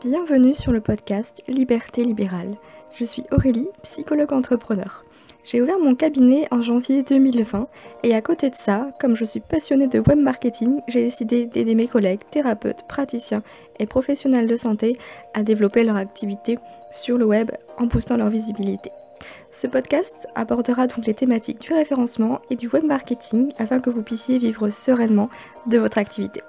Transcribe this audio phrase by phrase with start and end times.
[0.00, 2.54] Bienvenue sur le podcast Liberté libérale.
[2.94, 5.04] Je suis Aurélie, psychologue entrepreneur.
[5.42, 7.66] J'ai ouvert mon cabinet en janvier 2020
[8.04, 11.74] et à côté de ça, comme je suis passionnée de web marketing, j'ai décidé d'aider
[11.74, 13.42] mes collègues, thérapeutes, praticiens
[13.80, 14.96] et professionnels de santé
[15.34, 16.58] à développer leur activité
[16.92, 18.92] sur le web en boostant leur visibilité.
[19.50, 24.04] Ce podcast abordera donc les thématiques du référencement et du web marketing afin que vous
[24.04, 25.28] puissiez vivre sereinement
[25.66, 26.40] de votre activité.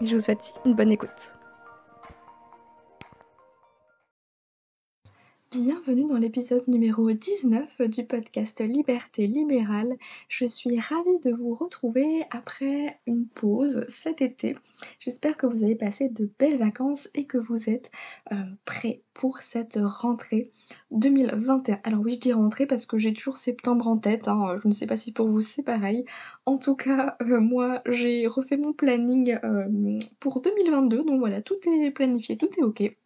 [0.00, 1.41] Je vous souhaite une bonne écoute.
[5.52, 9.98] Bienvenue dans l'épisode numéro 19 du podcast Liberté libérale.
[10.26, 14.56] Je suis ravie de vous retrouver après une pause cet été.
[14.98, 17.90] J'espère que vous avez passé de belles vacances et que vous êtes
[18.32, 20.50] euh, prêts pour cette rentrée
[20.90, 21.80] 2021.
[21.84, 24.28] Alors oui, je dis rentrée parce que j'ai toujours septembre en tête.
[24.28, 24.56] Hein.
[24.62, 26.06] Je ne sais pas si pour vous c'est pareil.
[26.46, 31.04] En tout cas, euh, moi j'ai refait mon planning euh, pour 2022.
[31.04, 32.96] Donc voilà, tout est planifié, tout est ok.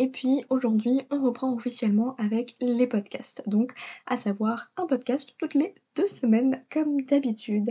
[0.00, 3.46] Et puis aujourd'hui, on reprend officiellement avec les podcasts.
[3.46, 3.74] Donc,
[4.06, 7.68] à savoir un podcast toutes les deux semaines comme d'habitude.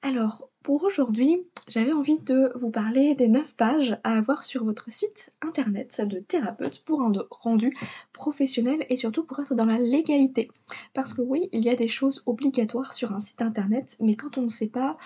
[0.00, 4.90] Alors, pour aujourd'hui, j'avais envie de vous parler des 9 pages à avoir sur votre
[4.90, 7.74] site internet de thérapeute pour un rendu
[8.12, 10.50] professionnel et surtout pour être dans la légalité.
[10.92, 14.36] Parce que oui, il y a des choses obligatoires sur un site internet, mais quand
[14.36, 14.98] on ne sait pas,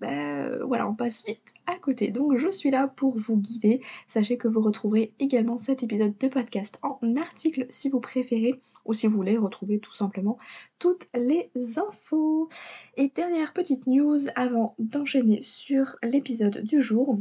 [0.00, 2.10] ben voilà, on passe vite à côté.
[2.10, 3.82] Donc je suis là pour vous guider.
[4.06, 8.94] Sachez que vous retrouverez également cet épisode de podcast en article si vous préférez ou
[8.94, 10.38] si vous voulez retrouver tout simplement
[10.80, 12.48] toutes les infos.
[12.96, 17.16] Et dernière petite news avant d'enchaîner sur l'épisode du jour.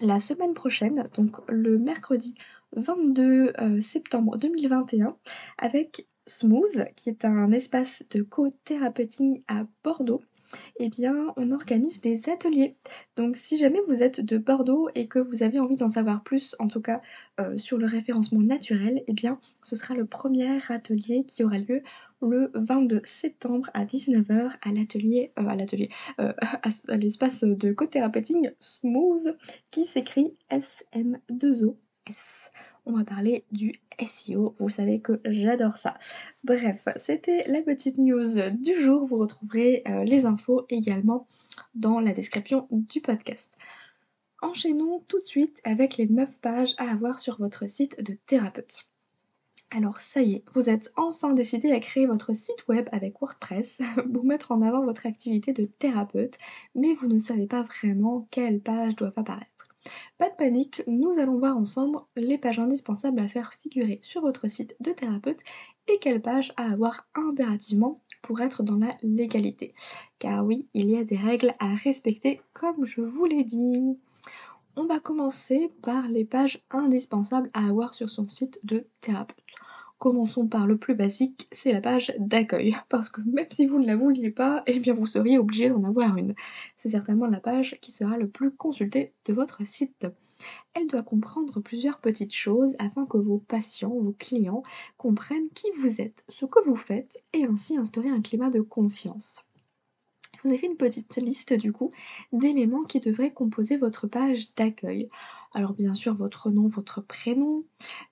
[0.00, 2.34] La semaine prochaine, donc le mercredi
[2.72, 5.16] 22 euh, septembre 2021,
[5.58, 10.22] avec Smooth, qui est un espace de co-thérapeuting à Bordeaux,
[10.78, 12.74] eh bien, on organise des ateliers.
[13.16, 16.56] Donc, si jamais vous êtes de Bordeaux et que vous avez envie d'en savoir plus,
[16.58, 17.00] en tout cas
[17.40, 21.82] euh, sur le référencement naturel, eh bien, ce sera le premier atelier qui aura lieu
[22.22, 25.88] le 22 septembre à 19h à l'atelier, euh, à l'atelier,
[26.20, 26.32] euh,
[26.88, 29.36] à, l'espace de co-thérapeuting Smooth
[29.70, 32.50] qui s'écrit SM2OS.
[32.86, 35.94] On va parler du SEO, vous savez que j'adore ça.
[36.44, 39.04] Bref, c'était la petite news du jour.
[39.04, 41.28] Vous retrouverez euh, les infos également
[41.74, 43.54] dans la description du podcast.
[44.42, 48.89] Enchaînons tout de suite avec les 9 pages à avoir sur votre site de thérapeute.
[49.72, 53.80] Alors ça y est, vous êtes enfin décidé à créer votre site web avec WordPress
[54.12, 56.36] pour mettre en avant votre activité de thérapeute,
[56.74, 59.68] mais vous ne savez pas vraiment quelle page doit apparaître.
[60.18, 64.48] Pas de panique, nous allons voir ensemble les pages indispensables à faire figurer sur votre
[64.48, 65.40] site de thérapeute
[65.88, 69.72] et quelles pages à avoir impérativement pour être dans la légalité.
[70.18, 73.98] Car oui, il y a des règles à respecter comme je vous l'ai dit.
[74.76, 79.44] On va commencer par les pages indispensables à avoir sur son site de thérapeute.
[79.98, 82.76] Commençons par le plus basique, c'est la page d'accueil.
[82.88, 85.82] Parce que même si vous ne la vouliez pas, eh bien vous seriez obligé d'en
[85.82, 86.34] avoir une.
[86.76, 90.06] C'est certainement la page qui sera le plus consultée de votre site.
[90.74, 94.62] Elle doit comprendre plusieurs petites choses afin que vos patients, vos clients
[94.96, 99.49] comprennent qui vous êtes, ce que vous faites et ainsi instaurer un climat de confiance
[100.42, 101.90] vous avez une petite liste du coup
[102.32, 105.08] d'éléments qui devraient composer votre page d'accueil.
[105.52, 107.64] Alors bien sûr votre nom, votre prénom,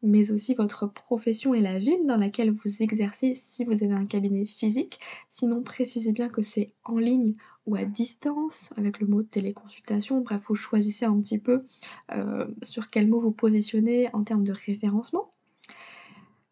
[0.03, 4.06] mais aussi votre profession et la ville dans laquelle vous exercez si vous avez un
[4.06, 4.99] cabinet physique.
[5.28, 7.37] Sinon précisez bien que c'est en ligne
[7.67, 10.21] ou à distance avec le mot téléconsultation.
[10.22, 11.65] Bref, vous choisissez un petit peu
[12.12, 15.31] euh, sur quel mot vous positionnez en termes de référencement.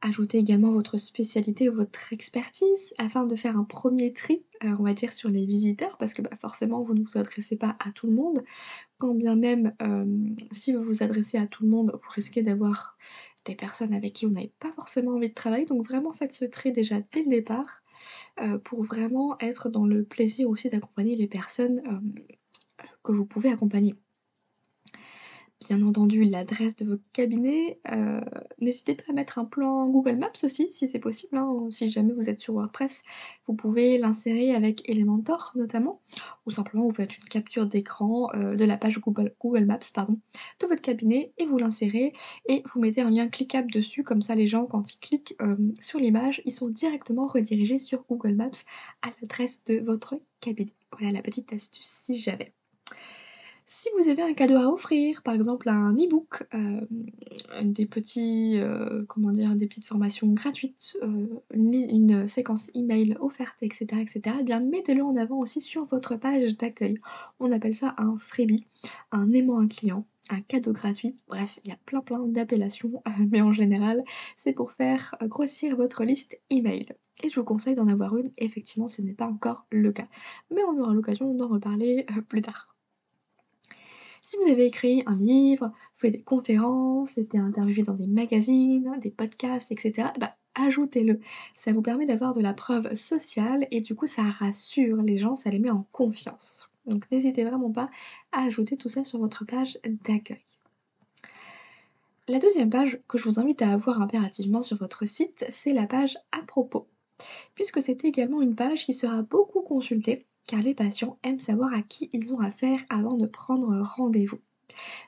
[0.03, 4.83] Ajoutez également votre spécialité ou votre expertise afin de faire un premier tri, euh, on
[4.83, 7.93] va dire, sur les visiteurs, parce que bah, forcément vous ne vous adressez pas à
[7.93, 8.45] tout le monde.
[8.99, 10.05] Quand bien même, euh,
[10.53, 12.99] si vous vous adressez à tout le monde, vous risquez d'avoir
[13.47, 15.65] des personnes avec qui vous n'avez pas forcément envie de travailler.
[15.65, 17.83] Donc vraiment faites ce tri déjà dès le départ
[18.43, 21.81] euh, pour vraiment être dans le plaisir aussi d'accompagner les personnes
[23.03, 23.95] que vous pouvez accompagner
[25.61, 27.81] bien entendu l'adresse de votre cabinet.
[27.91, 28.21] Euh,
[28.61, 31.37] n'hésitez pas à mettre un plan Google Maps aussi, si c'est possible.
[31.37, 31.69] Hein.
[31.71, 33.03] si jamais vous êtes sur WordPress,
[33.47, 36.03] vous pouvez l'insérer avec Elementor notamment,
[36.47, 39.79] ou simplement vous faites une capture d'écran euh, de la page Google, Maps
[40.61, 42.13] de votre cabinet et vous l'insérez
[42.47, 45.57] et vous mettez un lien cliquable dessus, comme ça les gens quand ils cliquent euh,
[45.81, 48.51] sur l'image, ils sont directement redirigés sur Google Maps
[49.03, 50.75] à l'adresse de votre cabinet.
[50.93, 52.53] Voilà la petite astuce si j'avais.
[53.69, 56.87] Si vous avez un cadeau à offrir, par exemple un e-book, euh,
[57.65, 63.87] des petits, euh, comment dire, des petites formations gratuites, euh, une, séquence email offerte, etc.,
[64.01, 66.97] etc., eh bien mettez-le en avant aussi sur votre page d'accueil.
[67.41, 68.69] On appelle ça un freebie,
[69.11, 70.07] un aimant un client.
[70.31, 71.17] un cadeau gratuit.
[71.27, 73.03] Bref, il y a plein plein d'appellations,
[73.33, 74.05] mais en général,
[74.37, 76.87] c'est pour faire grossir votre liste email.
[77.25, 80.07] Et je vous conseille d'en avoir une, effectivement, ce n'est pas encore le cas.
[80.53, 82.76] Mais on aura l'occasion d'en reparler plus tard.
[84.29, 89.13] Si vous avez écrit un livre, fait des conférences, été interviewé dans des magazines, des
[89.13, 91.21] podcasts, etc., bah, ajoutez-le.
[91.55, 95.37] Ça vous permet d'avoir de la preuve sociale et du coup ça rassure les gens,
[95.37, 96.69] ça les met en confiance.
[96.87, 97.89] Donc n'hésitez vraiment pas
[98.33, 100.43] à ajouter tout ça sur votre page d'accueil.
[102.27, 105.87] La deuxième page que je vous invite à avoir impérativement sur votre site, c'est la
[105.87, 106.89] page à propos.
[107.55, 111.83] Puisque c'est également une page qui sera beaucoup consultée, car les patients aiment savoir à
[111.83, 114.41] qui ils ont affaire avant de prendre rendez-vous.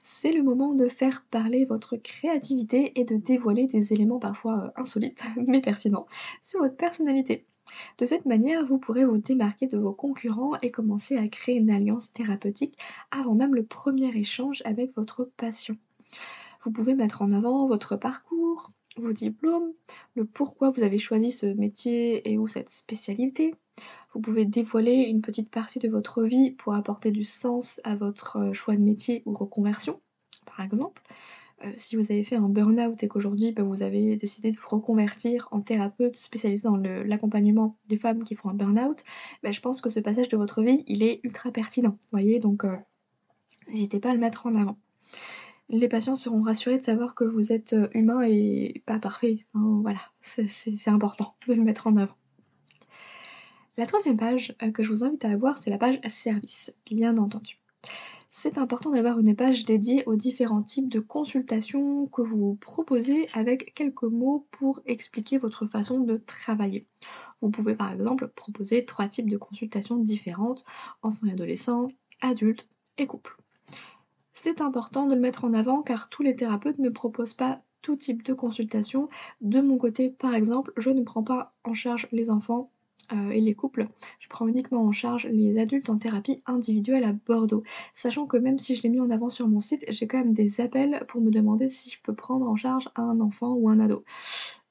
[0.03, 4.71] C'est le moment de faire parler votre créativité et de dévoiler des éléments parfois euh,
[4.81, 6.07] insolites, mais pertinents,
[6.43, 7.47] sur votre personnalité.
[7.99, 11.71] De cette manière, vous pourrez vous démarquer de vos concurrents et commencer à créer une
[11.71, 12.79] alliance thérapeutique
[13.11, 15.77] avant même le premier échange avec votre patient.
[16.63, 19.73] Vous pouvez mettre en avant votre parcours, vos diplômes,
[20.15, 23.55] le pourquoi vous avez choisi ce métier et ou cette spécialité.
[24.15, 28.39] Vous pouvez dévoiler une petite partie de votre vie pour apporter du sens à votre
[28.39, 30.01] euh, choix de métier ou reconversion,
[30.45, 31.03] par exemple.
[31.65, 34.69] Euh, si vous avez fait un burn-out et qu'aujourd'hui bah, vous avez décidé de vous
[34.69, 39.03] reconvertir en thérapeute spécialisé dans l'accompagnement des femmes qui font un burn-out,
[39.43, 41.91] bah, je pense que ce passage de votre vie, il est ultra pertinent.
[41.91, 42.77] Vous voyez, donc euh,
[43.69, 44.79] n'hésitez pas à le mettre en avant.
[45.69, 49.45] Les patients seront rassurés de savoir que vous êtes humain et pas parfait.
[49.53, 52.17] Hein, voilà, c'est important de le mettre en avant.
[53.79, 57.59] La troisième page que je vous invite à avoir, c'est la page service, bien entendu
[58.31, 63.75] c'est important d'avoir une page dédiée aux différents types de consultations que vous proposez avec
[63.75, 66.87] quelques mots pour expliquer votre façon de travailler.
[67.41, 70.65] Vous pouvez par exemple proposer trois types de consultations différentes,
[71.03, 71.89] enfants et adolescents,
[72.21, 73.39] adultes et couples.
[74.33, 77.97] C'est important de le mettre en avant car tous les thérapeutes ne proposent pas tout
[77.97, 79.09] type de consultation.
[79.41, 82.71] De mon côté, par exemple, je ne prends pas en charge les enfants
[83.13, 83.89] euh, et les couples,
[84.19, 87.63] je prends uniquement en charge les adultes en thérapie individuelle à Bordeaux.
[87.95, 90.33] Sachant que même si je l'ai mis en avant sur mon site, j'ai quand même
[90.33, 93.79] des appels pour me demander si je peux prendre en charge un enfant ou un
[93.81, 94.05] ado.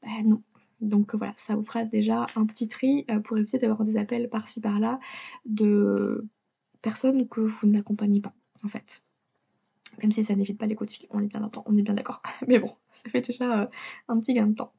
[0.03, 0.41] Ben non.
[0.81, 4.29] Donc voilà, ça vous fera déjà un petit tri euh, pour éviter d'avoir des appels
[4.29, 4.99] par-ci par-là
[5.45, 6.27] de
[6.81, 8.33] personnes que vous n'accompagnez pas,
[8.63, 9.01] en fait.
[10.01, 12.21] Même si ça n'évite pas les coups de on est bien, on est bien d'accord.
[12.47, 13.67] Mais bon, ça fait déjà euh,
[14.07, 14.73] un petit gain de temps.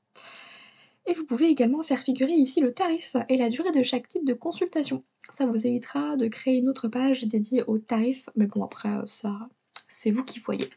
[1.08, 4.26] Et vous pouvez également faire figurer ici le tarif et la durée de chaque type
[4.26, 5.02] de consultation.
[5.30, 9.48] Ça vous évitera de créer une autre page dédiée au tarif, mais bon après ça
[9.88, 10.68] c'est vous qui voyez.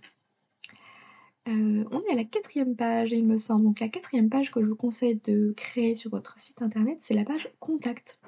[1.49, 3.65] Euh, on est à la quatrième page, il me semble.
[3.65, 7.13] Donc la quatrième page que je vous conseille de créer sur votre site internet, c'est
[7.13, 8.19] la page Contact.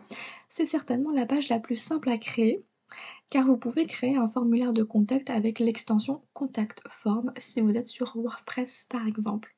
[0.50, 2.60] C'est certainement la page la plus simple à créer,
[3.32, 7.88] car vous pouvez créer un formulaire de contact avec l'extension Contact Form si vous êtes
[7.88, 9.53] sur WordPress par exemple.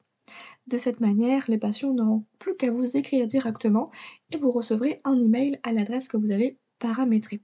[0.67, 3.89] De cette manière, les patients n'auront plus qu'à vous écrire directement
[4.31, 7.41] et vous recevrez un email à l'adresse que vous avez paramétrée.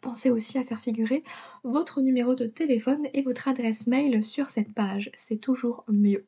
[0.00, 1.22] Pensez aussi à faire figurer
[1.64, 6.26] votre numéro de téléphone et votre adresse mail sur cette page, c'est toujours mieux.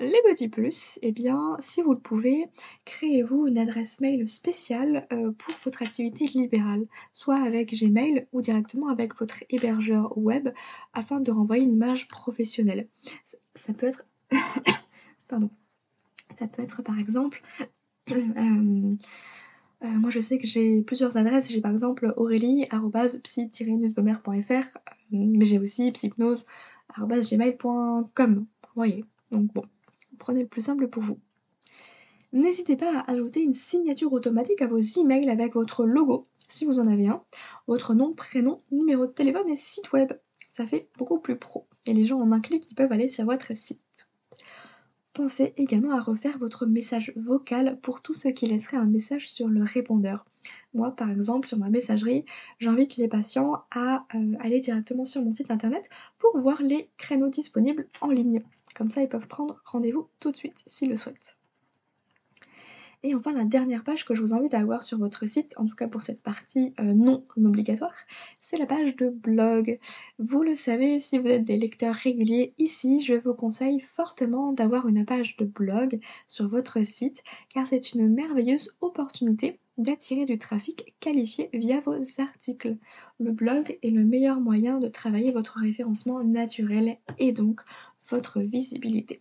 [0.00, 2.46] Les petits plus, eh bien, si vous le pouvez,
[2.84, 8.88] créez-vous une adresse mail spéciale euh, pour votre activité libérale, soit avec Gmail ou directement
[8.88, 10.48] avec votre hébergeur web
[10.94, 12.88] afin de renvoyer une image professionnelle.
[13.54, 14.04] Ça peut être
[15.28, 15.50] Pardon.
[16.38, 17.42] Ça peut être par exemple.
[18.10, 18.96] Euh,
[19.82, 21.50] euh, moi je sais que j'ai plusieurs adresses.
[21.50, 24.60] J'ai par exemple aurélie-psy-newsbomber.fr, euh,
[25.10, 28.34] mais j'ai aussi psychnose.gmail.com.
[28.34, 29.06] Vous voyez.
[29.30, 29.64] Donc bon,
[30.18, 31.18] prenez le plus simple pour vous.
[32.34, 36.78] N'hésitez pas à ajouter une signature automatique à vos emails avec votre logo, si vous
[36.78, 37.22] en avez un,
[37.68, 40.12] votre nom, prénom, numéro de téléphone et site web.
[40.48, 41.66] Ça fait beaucoup plus pro.
[41.86, 43.80] Et les gens en un clic, ils peuvent aller sur votre site.
[45.14, 49.46] Pensez également à refaire votre message vocal pour tous ceux qui laisseraient un message sur
[49.46, 50.26] le répondeur.
[50.74, 52.24] Moi, par exemple, sur ma messagerie,
[52.58, 57.28] j'invite les patients à euh, aller directement sur mon site internet pour voir les créneaux
[57.28, 58.42] disponibles en ligne.
[58.74, 61.38] Comme ça, ils peuvent prendre rendez-vous tout de suite s'ils le souhaitent.
[63.06, 65.66] Et enfin, la dernière page que je vous invite à avoir sur votre site, en
[65.66, 67.94] tout cas pour cette partie euh, non obligatoire,
[68.40, 69.78] c'est la page de blog.
[70.18, 74.88] Vous le savez, si vous êtes des lecteurs réguliers, ici, je vous conseille fortement d'avoir
[74.88, 80.94] une page de blog sur votre site, car c'est une merveilleuse opportunité d'attirer du trafic
[80.98, 82.78] qualifié via vos articles.
[83.20, 87.60] Le blog est le meilleur moyen de travailler votre référencement naturel et donc
[88.08, 89.20] votre visibilité.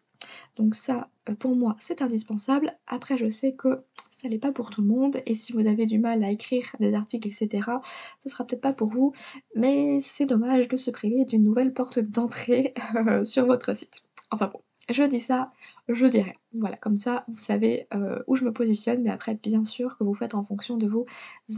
[0.55, 2.77] Donc ça, euh, pour moi, c'est indispensable.
[2.87, 5.85] Après, je sais que ça l'est pas pour tout le monde, et si vous avez
[5.85, 7.79] du mal à écrire des articles, etc.,
[8.23, 9.13] ce sera peut-être pas pour vous,
[9.55, 14.03] mais c'est dommage de se priver d'une nouvelle porte d'entrée euh, sur votre site.
[14.31, 15.51] Enfin bon, je dis ça,
[15.87, 16.35] je dirais.
[16.53, 20.03] Voilà, comme ça, vous savez euh, où je me positionne, mais après, bien sûr que
[20.03, 21.05] vous faites en fonction de vos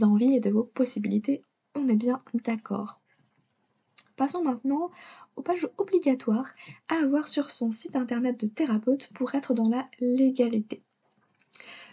[0.02, 1.42] envies et de vos possibilités.
[1.74, 3.00] On est bien d'accord.
[4.16, 4.90] Passons maintenant
[5.36, 6.54] aux pages obligatoires
[6.88, 10.82] à avoir sur son site internet de thérapeute pour être dans la légalité.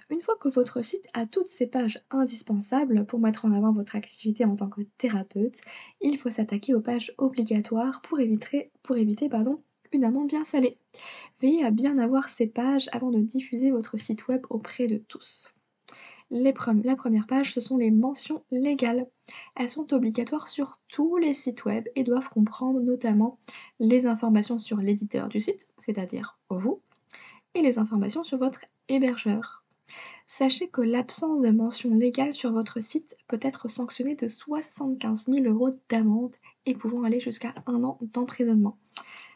[0.09, 3.95] Une fois que votre site a toutes ces pages indispensables pour mettre en avant votre
[3.95, 5.59] activité en tant que thérapeute,
[6.01, 8.71] il faut s'attaquer aux pages obligatoires pour éviter,
[9.91, 10.77] une amende bien salée.
[11.41, 15.52] Veillez à bien avoir ces pages avant de diffuser votre site web auprès de tous.
[16.33, 19.07] La première page, ce sont les mentions légales.
[19.55, 23.37] Elles sont obligatoires sur tous les sites web et doivent comprendre notamment
[23.79, 26.81] les informations sur l'éditeur du site, c'est-à-dire vous,
[27.53, 29.63] et les informations sur votre hébergeur.
[30.25, 35.45] Sachez que l'absence de mention légale sur votre site peut être sanctionnée de 75 000
[35.45, 36.35] euros d'amende
[36.65, 38.79] et pouvant aller jusqu'à un an d'emprisonnement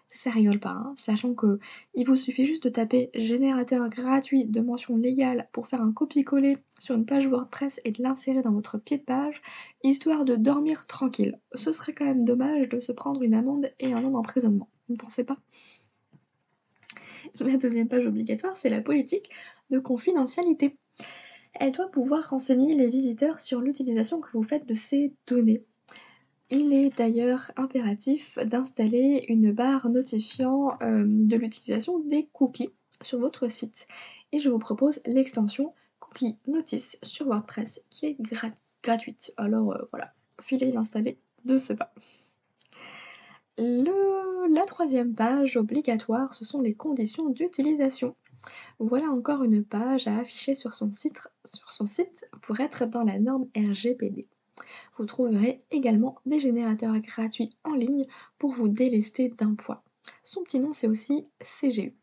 [0.10, 0.94] ça rigole pas, hein.
[0.96, 1.60] sachant que
[1.94, 6.58] il vous suffit juste de taper générateur gratuit de mention légale pour faire un copier-coller
[6.80, 9.42] sur une page WordPress et de l'insérer dans votre pied de page,
[9.84, 11.40] histoire de dormir tranquille.
[11.54, 14.96] Ce serait quand même dommage de se prendre une amende et un an d'emprisonnement, ne
[14.96, 15.38] pensez pas?
[17.40, 19.30] La deuxième page obligatoire, c'est la politique
[19.70, 20.78] de confidentialité.
[21.54, 25.66] Elle doit pouvoir renseigner les visiteurs sur l'utilisation que vous faites de ces données.
[26.50, 32.70] Il est d'ailleurs impératif d'installer une barre notifiant euh, de l'utilisation des cookies
[33.01, 33.86] sur votre site.
[34.32, 38.18] Et je vous propose l'extension Cookie Notice sur WordPress qui est
[38.82, 39.34] gratuite.
[39.36, 41.94] Alors euh, voilà, filez l'installer de ce pas.
[43.58, 48.16] la troisième page obligatoire, ce sont les conditions d'utilisation.
[48.80, 53.04] Voilà encore une page à afficher sur son site, sur son site pour être dans
[53.04, 54.30] la norme RGPD.
[54.96, 58.06] Vous trouverez également des générateurs gratuits en ligne
[58.38, 59.84] pour vous délester d'un poids.
[60.24, 61.96] Son petit nom c'est aussi CGU.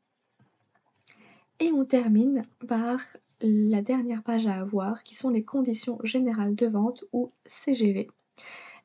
[1.61, 3.01] Et on termine par
[3.41, 8.09] la dernière page à avoir qui sont les conditions générales de vente ou CGV.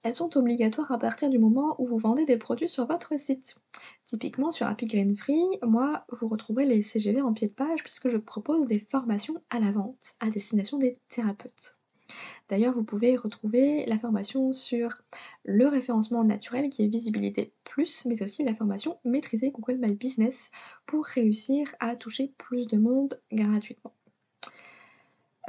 [0.04, 3.56] Elles sont obligatoires à partir du moment où vous vendez des produits sur votre site.
[4.06, 8.08] Typiquement sur Happy Green Free, moi vous retrouverez les CGV en pied de page puisque
[8.08, 11.79] je propose des formations à la vente à destination des thérapeutes.
[12.50, 15.02] D'ailleurs, vous pouvez retrouver la formation sur
[15.44, 20.52] le référencement naturel qui est Visibilité Plus, mais aussi la formation Maîtriser Google My Business
[20.86, 23.94] pour réussir à toucher plus de monde gratuitement.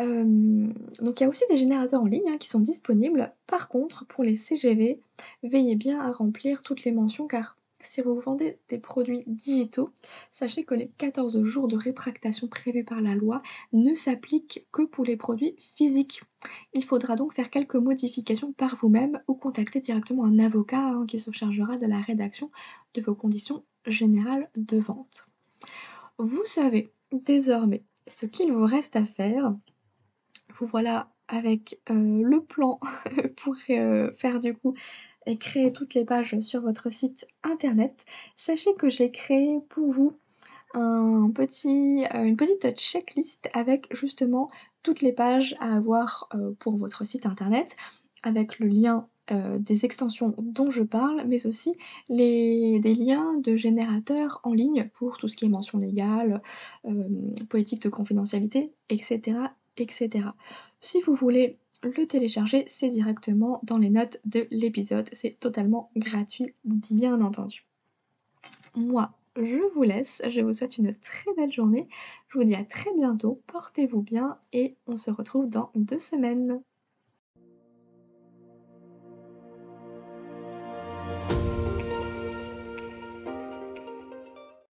[0.01, 3.33] Euh, donc il y a aussi des générateurs en ligne hein, qui sont disponibles.
[3.47, 5.01] Par contre, pour les CGV,
[5.43, 9.91] veillez bien à remplir toutes les mentions car si vous vendez des produits digitaux,
[10.31, 15.05] sachez que les 14 jours de rétractation prévus par la loi ne s'appliquent que pour
[15.05, 16.23] les produits physiques.
[16.73, 21.19] Il faudra donc faire quelques modifications par vous-même ou contacter directement un avocat hein, qui
[21.19, 22.51] se chargera de la rédaction
[22.95, 25.27] de vos conditions générales de vente.
[26.19, 29.55] Vous savez désormais ce qu'il vous reste à faire.
[30.55, 32.79] Vous voilà avec euh, le plan
[33.37, 34.75] pour euh, faire du coup
[35.27, 38.05] et créer toutes les pages sur votre site internet.
[38.37, 40.13] Sachez que j'ai créé pour vous
[40.75, 44.51] un petit, euh, une petite checklist avec justement
[44.83, 47.77] toutes les pages à avoir pour votre site internet,
[48.23, 49.07] avec le lien
[49.61, 51.75] des extensions dont je parle, mais aussi
[52.09, 56.43] les, des liens de générateurs en ligne pour tout ce qui est mention légale,
[57.49, 59.37] politique de confidentialité, etc.,
[59.77, 60.31] etc.
[60.81, 65.09] Si vous voulez le télécharger, c'est directement dans les notes de l'épisode.
[65.13, 67.67] C'est totalement gratuit, bien entendu.
[68.75, 70.23] Moi, je vous laisse.
[70.29, 71.89] Je vous souhaite une très belle journée.
[72.29, 73.43] Je vous dis à très bientôt.
[73.47, 76.63] Portez-vous bien et on se retrouve dans deux semaines.